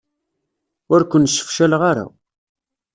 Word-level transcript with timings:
Ur 0.93 1.01
ken-sefcaleɣ 1.11 1.81
ara. 1.91 2.05